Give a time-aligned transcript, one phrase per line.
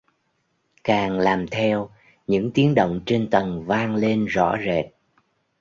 [0.83, 1.89] càng làm theo
[2.27, 4.85] những tiếng động trên tầng vang lên rõ rệt